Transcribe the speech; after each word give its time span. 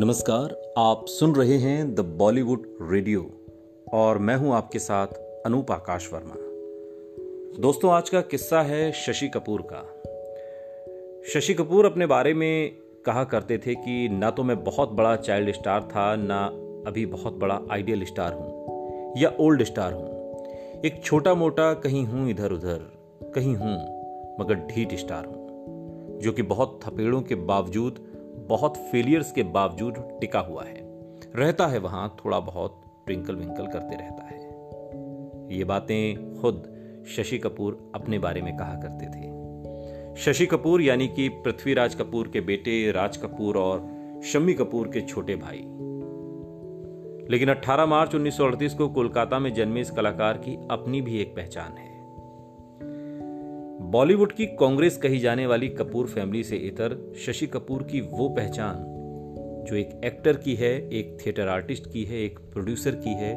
नमस्कार, 0.00 0.74
आप 0.78 1.04
सुन 1.08 1.34
रहे 1.34 1.56
हैं 1.58 1.94
द 1.94 2.00
बॉलीवुड 2.00 2.62
रेडियो 2.82 3.22
और 3.92 4.18
मैं 4.18 4.36
हूँ 4.36 4.54
आपके 4.54 4.78
साथ 4.78 5.06
अनूप 5.46 5.70
आकाश 5.70 6.08
वर्मा। 6.12 6.34
दोस्तों, 7.60 7.92
आज 7.92 8.08
का 8.08 8.20
किस्सा 8.20 8.62
है 8.62 8.92
शशि 8.92 9.28
कपूर 9.28 9.62
का। 9.72 9.82
शशि 11.32 11.54
कपूर 11.54 11.86
अपने 11.86 12.06
बारे 12.06 12.34
में 12.34 12.76
कहा 13.06 13.24
करते 13.24 13.58
थे 13.58 13.74
कि 13.74 14.08
ना 14.08 14.30
तो 14.30 14.42
मैं 14.42 14.64
बहुत 14.64 14.92
बड़ा 14.92 15.14
चाइल्ड 15.16 15.54
स्टार 15.54 15.82
था, 15.82 16.16
ना 16.16 16.44
अभी 16.86 17.06
बहुत 17.06 17.34
बड़ा 17.34 17.60
आइडियल 17.70 18.04
स्टार 18.04 18.32
हूँ, 18.32 19.14
या 19.18 19.32
ओल्ड 19.40 19.62
स्टार 19.62 19.92
हूँ। 19.92 20.82
एक 20.84 21.02
छोटा 21.04 21.34
मोटा 21.34 21.72
कहीं 21.74 22.06
हूँ 22.06 22.30
इधर 22.30 22.52
उधर 22.52 22.90
कहीं 23.34 23.56
हूँ, 23.56 23.76
मगर 24.40 24.66
ढीठ 24.66 24.94
स्टार 24.94 25.24
हूँ, 25.24 26.18
जो 26.22 26.32
कि 26.32 26.42
बहुत 26.42 26.80
थपेड़ों 26.84 27.22
के 27.22 27.34
बावजूद 27.34 28.06
बहुत 28.50 28.76
फेलियर्स 28.76 29.32
के 29.32 29.42
बावजूद 29.42 30.18
टिका 30.20 30.40
हुआ 30.40 30.64
है। 30.64 30.80
रहता 31.36 31.66
है 31.66 31.78
वहाँ, 31.78 32.16
थोड़ा 32.24 32.40
बहुत 32.40 32.82
ट्विंकल 33.06 33.34
विंकल 33.34 33.66
करते 33.66 33.96
रहता 33.96 34.22
है। 34.24 34.40
ये 35.58 35.64
बातें 35.64 36.34
खुद 36.40 36.76
शशि 37.16 37.38
कपूर 37.38 37.92
अपने 37.94 38.18
बारे 38.18 38.42
में 38.42 38.56
कहा 38.56 38.74
करते 38.74 39.06
थे। 39.06 39.30
शशि 40.16 40.46
कपूर 40.46 40.82
यानी 40.82 41.08
कि 41.08 41.28
पृथ्वीराज 41.28 41.94
कपूर 41.94 42.28
के 42.28 42.40
बेटे, 42.40 42.90
राज 42.90 43.16
कपूर 43.16 43.56
और 43.56 43.88
शम्मी 44.24 44.54
कपूर 44.54 44.88
के 44.88 45.00
छोटे 45.00 45.36
भाई। 45.36 45.60
लेकिन 47.30 47.48
18 47.48 47.86
मार्च 47.86 48.14
1938 48.14 48.74
को 48.74 48.88
कोलकाता 48.88 49.38
में 49.38 49.54
जन्मे 49.54 49.80
इस 49.80 49.90
कलाकार 49.90 50.36
की 50.36 50.58
अपनी 50.70 51.00
भी 51.00 51.20
एक 51.20 51.36
पहचान 51.36 51.78
है। 51.78 51.89
बॉलीवुड 53.90 54.32
की 54.32 54.46
कांग्रेस 54.46 54.96
कही 54.96 55.18
जाने 55.18 55.46
वाली 55.46 55.68
कपूर 55.68 56.06
फैमिली 56.06 56.44
से 56.44 56.56
इतर 56.56 57.14
शशि 57.26 57.46
कपूर 57.46 57.82
की 57.82 58.00
वो 58.00 58.28
पहचान, 58.28 58.76
जो 59.68 59.76
एक 59.76 60.00
एक्टर 60.04 60.36
की 60.36 60.54
है, 60.54 60.90
एक 60.90 61.18
थिएटर 61.26 61.48
आर्टिस्ट 61.48 61.92
की 61.92 62.04
है, 62.04 62.22
एक 62.22 62.38
प्रोड्यूसर 62.38 62.90
की 62.90 63.10
है, 63.10 63.32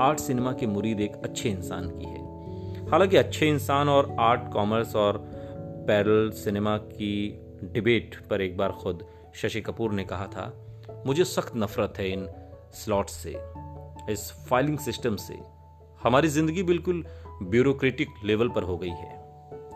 आर्ट 0.00 0.18
सिनेमा 0.18 0.52
के 0.52 0.66
मुरीद 0.66 1.00
एक 1.00 1.16
अच्छे 1.16 1.48
इंसान 1.48 1.88
की 1.88 2.04
है। 2.04 2.88
हालाँकि 2.88 3.16
अच्छे 3.16 3.48
इंसान 3.48 3.88
और 3.88 4.16
आर्ट, 4.20 4.52
कॉमर्स 4.52 4.96
और 4.96 5.18
पैरल 5.86 6.30
सिनेमा 6.30 6.76
की 6.76 7.40
डिबेट 7.64 8.16
पर 8.30 8.40
एक 8.40 8.56
बार 8.56 8.72
खुद 8.72 9.06
शशि 9.34 9.60
कपूर 9.60 9.92
ने 9.92 10.04
कहा 10.04 10.26
था, 10.26 10.66
मुझे 11.06 11.24
सख्त 11.24 11.52
नफरत 11.56 11.94
है 11.98 12.10
इन 12.10 12.28
स्लॉट्स 12.74 13.12
से, 13.12 13.36
इस 14.12 14.32
फाइलिंग 14.50 14.78
सिस्टम 14.78 15.16
से। 15.16 15.38
हमारी 16.02 16.28
ज़िंदगी 16.28 16.62
बिल्कुल 16.62 17.04
ब्यूरोक्रेटिक 17.42 18.08
लेवल 18.24 18.48
पर 18.48 18.62
हो 18.62 18.78
गई 18.78 18.88
है। 18.88 19.19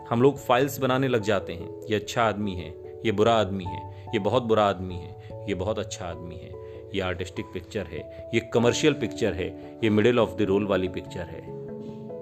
हम 0.09 0.21
लोग 0.21 0.37
फाइल्स 0.37 0.79
बनाने 0.79 1.07
लग 1.07 1.21
जाते 1.21 1.53
हैं। 1.53 1.69
ये 1.89 1.95
अच्छा 1.95 2.23
आदमी 2.23 2.53
है, 2.55 2.69
ये 3.05 3.11
बुरा 3.11 3.33
आदमी 3.33 3.63
है, 3.63 4.09
ये 4.13 4.19
बहुत 4.19 4.43
बुरा 4.43 4.63
आदमी 4.63 4.95
है, 4.95 5.45
ये 5.49 5.53
बहुत 5.53 5.79
अच्छा 5.79 6.05
आदमी 6.05 6.35
है। 6.35 6.53
ये 6.95 7.01
आर्टिस्टिक 7.01 7.45
पिक्चर 7.45 7.85
है, 7.85 8.29
ये 8.33 8.39
कमर्शियल 8.53 8.93
पिक्चर 8.93 9.33
है, 9.33 9.79
ये 9.83 9.89
मिडिल 9.89 10.19
ऑफ़ 10.19 10.35
द 10.35 10.41
रोल 10.41 10.65
वाली 10.67 10.87
पिक्चर 10.87 11.21
है। 11.21 11.41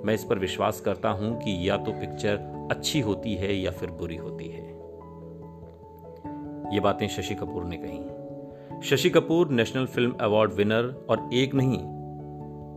मैं 0.05 0.13
इस 0.13 0.23
पर 0.23 0.39
विश्वास 0.39 0.79
करता 0.81 1.09
हूँ 1.09 1.35
कि 1.41 1.69
या 1.69 1.77
तो 1.77 1.91
पिक्चर 1.91 2.67
अच्छी 2.71 2.99
होती 2.99 3.35
है 3.35 3.55
या 3.55 3.71
फिर 3.71 3.91
बुरी 3.91 4.15
होती 4.15 4.47
है। 4.47 4.61
ये 6.73 6.79
बातें 6.79 7.07
शशि 7.07 7.35
कपूर 7.35 7.63
ने 7.63 7.77
कही। 7.77 8.89
Shashi 8.89 9.09
Kapoor 9.09 9.49
national 9.49 9.85
film 9.85 10.15
award 10.21 10.53
winner 10.53 11.05
और 11.09 11.29
एक 11.33 11.53
नहीं 11.53 11.77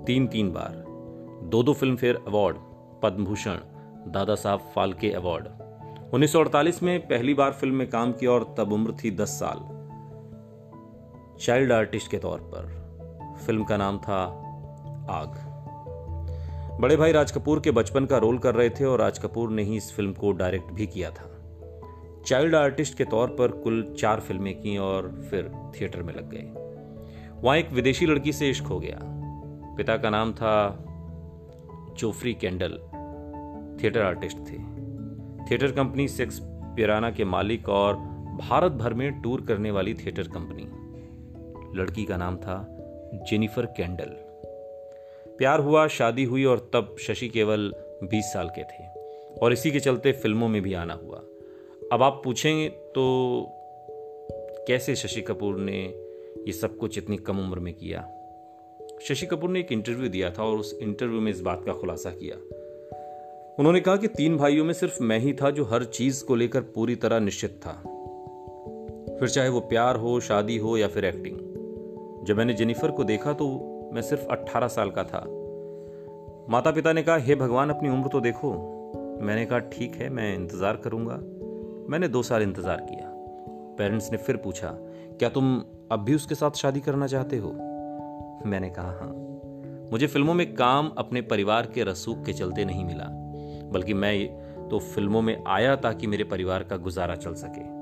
तीन 0.05 0.27
तीन 0.27 0.51
बार। 0.51 0.85
दो 1.43 1.63
दो 1.63 1.73
film 1.73 1.97
fair 1.97 2.19
award 2.29 2.57
Padma 3.03 3.25
Bhushan 3.25 3.59
Dada 4.07 4.35
Saheb 4.35 4.61
Phalke 4.75 5.11
award. 5.11 5.47
1948 6.15 6.83
में 6.83 7.01
पहली 7.01 7.35
बार 7.35 7.53
फ़िल्म 7.53 7.75
में 7.75 7.91
काम 7.91 8.13
किया 8.13 8.31
और 8.31 8.55
तब 8.59 8.73
उम्र 8.73 8.93
थी 8.93 9.11
10 9.11 9.29
साल। 9.29 9.77
चाइल्ड 11.41 11.73
आर्टिस्ट 11.73 12.11
के 12.11 12.19
तौर 12.19 12.39
पर। 12.55 12.87
फ़िल्म 13.47 13.65
का 13.65 13.77
नाम 13.77 13.99
था 13.99 14.25
आग। 15.11 15.57
बड़े 16.81 16.97
भाई 16.97 17.13
राज 17.13 17.31
कपूर 17.31 17.61
के 17.61 17.71
बचपन 17.71 18.07
का 18.07 18.19
रोल 18.19 18.39
कर 18.39 18.55
रहे 18.55 18.71
थे 18.71 18.85
और 18.85 19.01
राज 19.01 19.19
कपूर 19.19 19.51
ने 19.51 19.63
ही 19.63 19.77
इस 19.77 19.93
फ़िल्म 19.93 20.13
को 20.13 20.33
डायरेक्ट 20.33 20.71
भी 20.71 20.87
किया 20.87 21.11
था। 21.11 21.31
चाइल्ड 22.27 22.55
आर्टिस्ट 22.55 22.99
के 22.99 23.05
तौर 23.05 23.29
पर 23.29 23.49
कुल 23.49 23.97
चार 23.99 24.21
फ़िल्में 24.21 24.61
की 24.61 24.79
और 24.79 25.27
फिर 25.31 25.71
थिएटर 25.81 26.03
में 26.03 26.15
लग 26.15 26.31
गए। 26.31 26.53
वहाँ 27.43 27.57
एक 27.57 27.73
विदेशी 27.73 28.07
लड़की 28.07 28.33
से 28.33 28.51
इश्क 28.51 28.65
हो 28.65 28.81
गया। 28.81 28.99
पिता 29.77 29.97
का 29.97 30.11
नाम 30.11 30.33
था 30.33 30.85
जोफ्री 31.99 32.35
कैंडल। 32.35 32.81
थिएटर 33.83 34.03
आर्टिस्ट 34.03 34.39
थे। 34.39 34.59
थिएटर 35.51 35.73
कंपनी 35.73 36.09
सेक्स 36.09 36.41
पिराना 36.45 37.11
के 37.11 37.25
मालिक 37.25 37.69
और 37.69 37.97
भारत 38.41 38.73
भर 38.73 38.95
में 38.95 39.23
टूर 39.23 39.41
करने 39.41 39.71
वाली 39.71 39.95
थिएटर 39.95 40.23
कंपनी। 40.23 40.87
लड़की 41.79 42.05
का 42.05 42.17
नाम 42.17 42.37
था 42.37 42.69
जेनिफर 43.31 43.67
कैंडल। 43.67 44.11
प्यार 45.39 45.61
हुआ, 45.61 45.87
शादी 45.87 46.25
हुई 46.25 46.45
और 46.45 46.71
तब 46.73 46.97
शशि 46.99 47.29
केवल 47.29 47.75
20 48.05 48.25
साल 48.25 48.49
के 48.59 48.63
थे 48.63 48.89
और 49.43 49.53
इसी 49.53 49.71
के 49.71 49.81
चलते 49.81 50.13
फ़िल्मों 50.13 50.49
में 50.49 50.63
भी 50.63 50.75
आना 50.75 50.95
हुआ। 50.95 51.19
अब 51.93 52.03
आप 52.03 52.21
पूछेंगे 52.25 52.69
तो 52.69 53.47
कैसे 54.69 54.97
शशि 54.97 55.21
कपूर 55.21 55.57
ने 55.57 55.85
ये 56.47 56.53
सब 56.53 56.77
कुछ 56.77 56.99
इतनी 56.99 57.17
कम 57.17 57.39
उम्र 57.39 57.59
में 57.59 57.75
किया? 57.75 58.13
शशि 59.03 59.27
कपूर 59.27 59.51
ने 59.51 59.61
एक 59.61 59.73
इंटरव्यू 59.73 60.09
दिया 60.09 60.31
था 60.31 60.45
और 60.45 60.59
उस 60.59 60.79
इंटरव्यू 60.83 61.21
में 61.21 61.31
इस 61.31 61.41
बात 61.41 61.63
का 61.67 61.73
खुलासा 61.73 62.11
किया 62.11 62.37
उन्होंने 63.59 63.81
कहा 63.81 63.97
कि 63.97 64.09
तीन 64.09 64.37
भाइयों 64.37 64.65
में 64.65 64.75
सिर्फ़ 64.75 65.03
मैं 65.03 65.19
ही 65.19 65.33
था 65.33 65.51
जो 65.51 65.65
हर 65.65 65.85
चीज़ 65.85 66.25
को 66.25 66.35
लेकर 66.35 66.61
पूरी 66.61 66.97
तरह 66.97 67.21
निश्चित 67.21 67.51
था। 67.51 67.73
फिर 69.21 69.29
चाहे 69.29 69.49
वो 69.49 69.61
प्यार 69.61 69.97
हो, 69.97 70.21
शादी 70.21 70.57
हो 70.57 70.77
या 70.77 70.89
फिर 70.89 71.05
एक्टिंग 71.05 71.39
जब 72.27 72.37
मैंने 72.37 72.53
जेनिफर 72.53 72.91
को 72.91 73.05
देखा 73.05 73.33
तो 73.33 73.49
मैं 73.95 74.03
सिर्फ़ 74.03 74.23
18 74.23 74.69
साल 74.69 74.91
का 74.91 75.05
था। 75.05 75.25
माता 76.51 76.71
पिता 76.71 76.93
ने 76.93 77.03
कहा, 77.03 77.17
हे 77.17 77.35
भगवान, 77.35 77.71
अपनी 77.71 77.89
उम्र 77.89 78.09
तो 78.09 78.21
देखो। 78.21 78.53
मैंने 79.23 79.47
कहा, 79.47 79.59
ठीक 79.59 79.95
है, 79.95 80.09
मैं 80.09 80.35
इंतज़ार 80.35 80.77
करूँगा। 80.77 81.17
मैंने 81.91 82.09
दो 82.09 82.23
साल 82.23 82.43
इंतज़ार 82.43 82.77
किया। 82.77 83.11
पेरेंट्स 83.79 84.13
ने 84.13 84.19
फिर 84.19 84.37
पूछा, 84.37 84.69
क्या 85.19 85.29
तुम 85.29 85.65
अब 85.93 86.05
भी 86.05 86.15
उसके 86.15 86.35
साथ 86.35 86.51
शादी 86.51 86.81
करना 86.81 87.07
चाहते 87.07 87.37
हो? 87.37 87.51
मैंने 88.47 88.71
कहा 88.71 88.91
हाँ। 88.91 89.13
मुझे 89.93 90.07
फ़िल्मों 90.07 90.35
में 90.35 90.55
काम 90.55 90.89
अपने 90.99 91.23
परिवार 91.23 91.67
के 91.67 91.85
रसूख 91.85 92.25
के 92.25 92.33
चलते 92.33 92.65
नहीं 92.65 92.85
मिला। 92.85 93.23
बल्कि 93.73 93.95
मैं 93.95 94.47
तो 94.69 94.79
फ़िल्मों 94.79 95.23
में 95.23 95.45
आया 95.47 95.77
ताकि 95.77 96.07
मेरे 96.07 96.25
परिवार 96.25 96.63
का 96.63 96.77
गुजारा 96.77 97.15
चल 97.15 97.35
सके। 97.35 97.77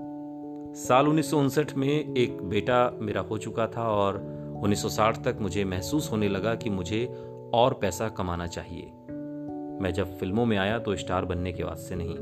साल 0.74 1.08
उन्नीस 1.08 1.30
सौ 1.30 1.38
उनसठ 1.38 1.76
में 1.76 2.14
एक 2.16 2.42
बेटा 2.42 2.98
मेरा 3.00 3.20
हो 3.20 3.38
चुका 3.38 3.66
था 3.66 3.88
और 3.88 4.34
1960 4.62 5.24
तक 5.24 5.36
मुझे 5.40 5.64
महसूस 5.64 6.12
होने 6.12 6.28
लगा 6.28 6.54
कि 6.54 6.70
मुझे 6.70 7.06
और 7.54 7.74
पैसा 7.74 8.08
कमाना 8.08 8.46
चाहिए। 8.46 8.86
मैं 9.82 9.92
जब 9.92 10.18
फ़िल्मों 10.18 10.46
में 10.46 10.56
आया 10.56 10.78
तो 10.78 10.96
स्टार 10.96 11.24
बनने 11.24 11.52
के 11.52 11.62
वास्ते 11.62 11.94
नहीं, 11.98 12.16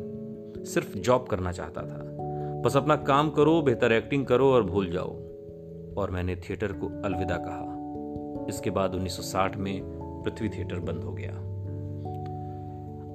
सिर्फ़ 0.65 0.99
जॉब 0.99 1.27
करना 1.27 1.53
चाहता 1.53 1.83
था। 1.83 2.17
बस 2.63 2.77
अपना 2.77 2.97
काम 2.97 3.31
करो, 3.31 3.63
बेहतर 3.63 3.93
एक्टिंग 3.93 4.27
करो 4.27 4.53
और 4.53 4.63
भूल 4.63 4.91
जाओ। 4.91 5.11
और 5.97 6.11
मैंने 6.11 6.37
थिएटर 6.37 6.73
को 6.73 7.03
अलविदा 7.03 7.37
कहा। 7.37 7.73
इसके 8.49 8.71
बाद 8.71 8.95
1960 8.95 9.57
में 9.57 9.83
पृथ्वी 10.25 10.49
थिएटर 10.49 10.79
बंद 10.79 11.05
हो 11.05 11.13
गया। 11.13 11.52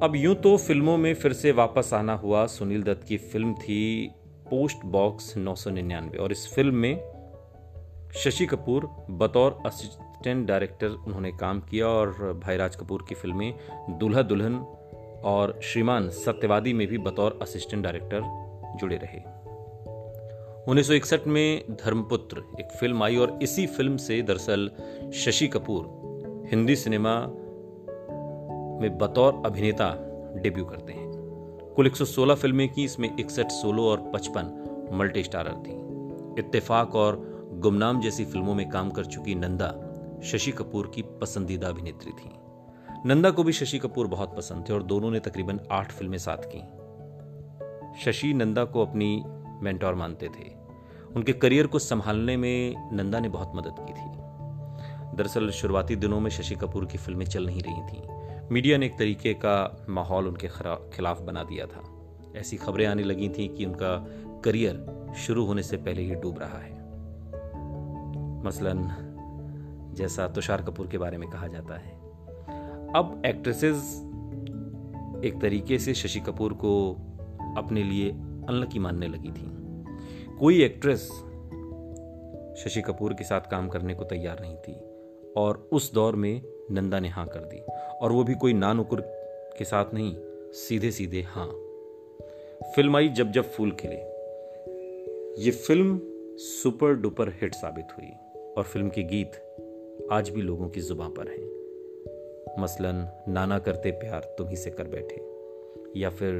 अब 0.03 0.15
यूँ 0.15 0.35
तो 0.35 0.57
फ़िल्मों 0.57 0.97
में 0.97 1.13
फिर 1.13 1.33
से 1.33 1.51
वापस 1.51 1.89
आना 1.93 2.13
हुआ। 2.13 2.45
सुनील 2.45 2.83
दत्त 2.83 3.07
की 3.07 3.17
फ़िल्म 3.17 3.53
थी 3.53 4.07
पोस्ट 4.49 4.77
बॉक्स 4.85 5.37
नौ 5.37 5.55
सौ 5.55 5.69
निन्यानवे 5.69 6.17
और 6.17 6.31
इस 6.31 6.53
फ़िल्म 6.55 6.75
में 6.75 7.01
शशि 8.15 8.45
कपूर, 8.45 8.85
बतौर 9.09 9.57
असिस्टेंट 9.65 10.47
डायरेक्टर 10.47 10.87
उन्होंने 10.87 11.31
काम 11.31 11.59
किया 11.59 11.87
और 11.87 12.41
भाई 12.45 12.57
राज 12.57 12.75
कपूर 12.75 13.05
की 13.09 13.15
फ़िल्में 13.15 13.53
दुल्हा 13.89 14.21
दुल्हन 14.21 14.55
और 15.23 15.59
श्रीमान 15.63 16.09
सत्यवादी 16.09 16.73
में 16.73 16.87
भी 16.87 16.97
बतौर 16.97 17.39
असिस्टेंट 17.41 17.83
डायरेक्टर 17.83 18.21
जुड़े 18.75 18.95
रहे। 18.95 19.19
1961 20.71 21.27
में 21.27 21.63
धर्मपुत्र 21.71 22.43
एक 22.59 22.67
फ़िल्म 22.79 23.03
आई 23.03 23.17
और 23.17 23.39
इसी 23.41 23.67
फ़िल्म 23.67 23.97
से 23.97 24.21
दरअसल 24.21 24.71
शशि 25.13 25.47
कपूर 25.47 26.47
हिंदी 26.51 26.75
सिनेमा 26.75 27.43
में 28.81 28.97
बतौर 28.97 29.43
अभिनेता 29.45 29.93
डेब्यू 30.35 30.65
करते 30.65 30.93
हैं। 30.93 31.07
कुल 31.75 31.87
116 31.87 32.35
फ़िल्में 32.35 32.69
की 32.69 32.83
इसमें 32.83 33.17
इकसठ 33.19 33.47
सोलो 33.47 33.83
और 33.83 34.11
55 34.13 34.53
मल्टी 34.91 35.23
स्टारर 35.23 35.51
थी। 35.51 35.87
इत्तेफाक 36.41 36.95
और 36.95 37.37
गुमनाम 37.53 38.01
जैसी 38.01 38.25
फ़िल्मों 38.25 38.55
में 38.55 38.69
काम 38.69 38.89
कर 38.89 39.05
चुकी 39.05 39.35
नंदा 39.35 39.83
शशि 40.23 40.51
कपूर 40.51 40.91
की 40.95 41.01
पसंदीदा 41.01 41.67
अभिनेत्री 41.67 42.11
थी। 42.11 42.31
नंदा 43.05 43.29
को 43.29 43.43
भी 43.43 43.53
शशि 43.53 43.79
कपूर 43.79 44.07
बहुत 44.07 44.37
पसंद 44.37 44.69
थे 44.69 44.73
और 44.73 44.83
दोनों 44.83 45.11
ने 45.11 45.19
तकरीबन 45.19 45.59
आठ 45.71 45.91
फ़िल्में 45.91 46.17
साथ 46.17 46.37
की। 46.37 46.61
शशि 48.03 48.33
नंदा 48.33 48.65
को 48.65 48.85
अपनी 48.85 49.23
मेंटोर 49.61 49.95
मानते 49.95 50.27
थे। 50.27 50.51
उनके 51.15 51.33
करियर 51.33 51.67
को 51.67 51.79
संभालने 51.79 52.37
में 52.37 52.75
नंदा 52.93 53.19
ने 53.19 53.29
बहुत 53.29 53.51
मदद 53.55 53.75
की 53.79 53.93
थी। 53.93 54.27
दरअसल 55.17 55.49
शुरुआती 55.49 55.95
दिनों 55.95 56.19
में 56.19 56.31
शशि 56.31 56.55
कपूर 56.55 56.85
की 56.85 56.97
फ़िल्में 56.97 57.25
चल 57.25 57.45
नहीं 57.45 57.61
रही 57.61 57.81
थीं। 57.81 58.26
मीडिया 58.51 58.77
ने 58.77 58.85
एक 58.85 58.97
तरीके 58.97 59.33
का 59.33 59.85
माहौल 59.89 60.27
उनके 60.27 60.47
खिलाफ 60.95 61.21
बना 61.21 61.43
दिया 61.43 61.65
था। 61.65 62.11
ऐसी 62.35 62.57
खबरें 62.57 62.85
आने 62.85 63.03
लगी 63.03 63.29
थी 63.29 63.47
कि 63.47 63.65
उनका 63.65 64.07
करियर 64.43 65.07
शुरू 65.17 65.45
होने 65.45 65.63
से 65.63 65.77
पहले 65.77 66.01
ही 66.01 66.15
डूब 66.15 66.39
रहा 66.39 66.59
है। 66.59 66.71
मसलन, 68.43 68.89
जैसा 69.93 70.27
तुषार 70.27 70.61
कपूर 70.61 70.87
के 70.87 70.97
बारे 70.97 71.17
में 71.17 71.29
कहा 71.29 71.47
जाता 71.47 71.75
है। 71.75 71.91
अब 72.95 73.21
एक्ट्रेसेस 73.25 74.01
एक 75.25 75.39
तरीके 75.41 75.79
से 75.79 75.93
शशि 75.93 76.19
कपूर 76.19 76.53
को 76.53 76.91
अपने 77.57 77.83
लिए 77.83 78.11
अनलकी 78.11 78.79
मानने 78.79 79.07
लगी 79.07 79.31
थी। 79.31 79.57
कोई 80.37 80.63
एक्ट्रेस 80.63 81.01
शशि 82.63 82.81
कपूर 82.81 83.13
के 83.13 83.23
साथ 83.23 83.41
काम 83.41 83.69
करने 83.69 83.93
को 83.93 84.03
तैयार 84.03 84.39
नहीं 84.41 84.57
थी 84.57 84.73
और 85.37 85.69
उस 85.71 85.93
दौर 85.93 86.15
में 86.15 86.56
नंदा 86.71 86.99
ने 86.99 87.07
हाँ 87.07 87.27
कर 87.27 87.39
दी। 87.39 87.61
और 88.01 88.11
वो 88.11 88.23
भी 88.23 88.35
कोई 88.35 88.53
नानुकुर 88.53 89.01
के 89.57 89.65
साथ 89.65 89.85
नहीं 89.93 90.15
सीधे 90.51 90.91
सीधे 90.91 91.21
हाँ। 91.21 91.49
फ़िल्म 92.75 92.97
आई 92.97 93.09
जब 93.09 93.31
जब 93.31 93.43
फूल 93.43 93.71
खिले। 93.71 94.17
ये 95.43 95.51
फ़िल्म 95.51 96.01
सुपर 96.37 96.93
डुपर 96.93 97.29
हिट 97.29 97.53
साबित 97.53 97.85
हुई 97.97 98.09
और 98.57 98.63
फ़िल्म 98.63 98.89
के 98.89 99.03
गीत 99.03 99.31
आज 100.11 100.29
भी 100.29 100.41
लोगों 100.41 100.69
की 100.69 100.81
जुबां 100.81 101.09
पर 101.09 101.27
हैं। 101.27 101.57
मसलन, 102.61 103.23
नाना 103.27 103.59
करते 103.59 103.91
प्यार 103.91 104.35
तुम 104.37 104.47
ही 104.47 104.55
से 104.55 104.69
कर 104.69 104.83
बैठे। 104.83 105.37
या 105.99 106.09
फिर, 106.09 106.33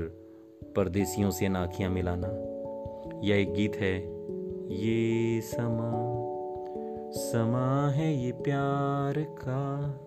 परदेसियों 0.75 1.31
से 1.31 1.47
ना 1.47 1.63
आखियाँ 1.63 1.91
मिलाना। 1.91 2.27
या 3.24 3.35
एक 3.35 3.53
गीत 3.53 3.75
है, 3.75 3.97
ये 4.71 5.41
समा 5.41 6.18
समा 7.12 7.89
है 7.89 8.25
ये 8.25 8.31
प्यार 8.31 9.24
का। 9.24 10.00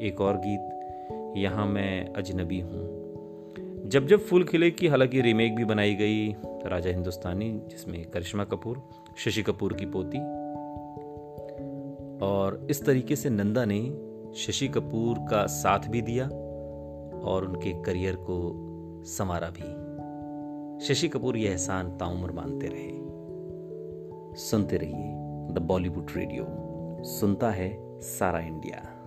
एक 0.00 0.20
और 0.20 0.36
गीत, 0.36 1.34
यहाँ 1.36 1.66
मैं 1.66 2.14
अजनबी 2.14 2.60
हूँ। 2.60 2.98
जब 3.86 4.06
जब 4.06 4.18
फूल 4.18 4.44
खिले 4.44 4.70
की 4.70 4.86
हालाँकि 4.86 5.20
रीमेक 5.20 5.56
भी 5.56 5.64
बनाई 5.64 5.94
गई, 5.94 6.32
राजा 6.66 6.90
हिंदुस्तानी, 6.90 7.62
जिसमें 7.68 8.04
करिश्मा 8.04 8.44
कपूर, 8.44 8.82
शशि 9.16 9.42
कपूर 9.42 9.72
की 9.72 9.86
पोती 9.86 10.18
और 12.26 12.66
इस 12.70 12.84
तरीके 12.86 13.16
से 13.16 13.30
नंदा 13.30 13.64
ने 13.64 13.98
शशि 14.34 14.68
कपूर 14.68 15.18
का 15.18 15.46
साथ 15.46 15.78
भी 15.78 16.02
दिया 16.02 16.24
और 17.20 17.44
उनके 17.44 17.82
करियर 17.82 18.16
को 18.16 18.54
संवारा 19.04 19.50
भी। 19.50 19.88
शशि 20.86 21.08
कपूर 21.08 21.36
यह 21.36 21.50
एहसान 21.50 21.90
ताउम्र 21.90 22.32
मानते 22.32 22.66
रहे। 22.66 22.98
सुनते 24.36 24.76
रहिए 24.76 25.14
द 25.54 25.58
बॉलीवुड 25.62 26.06
रेडियो 26.16 26.46
सुनता 27.04 27.50
है 27.50 28.00
सारा 28.00 28.38
इंडिया 28.38 28.97